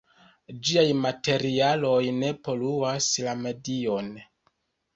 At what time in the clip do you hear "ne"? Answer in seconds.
2.23-2.33